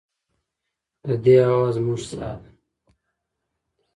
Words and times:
د 1.07 1.09
دې 1.23 1.35
هوا 1.47 1.67
زموږ 1.75 1.99
ساه 2.09 2.35
ده 2.41 2.49